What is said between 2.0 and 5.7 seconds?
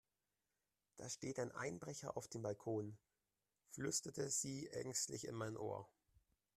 auf dem Balkon, flüsterte sie ängstlich in mein